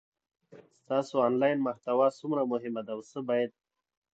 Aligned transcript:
ستاسو 0.81 1.15
انلاین 1.27 1.57
محتوا 1.67 2.07
څومره 2.19 2.41
مهمه 2.51 2.81
ده 2.85 2.91
او 2.95 3.01
څه 3.11 3.19
باید 3.27 3.51